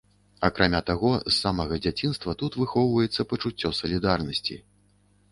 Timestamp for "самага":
1.43-1.75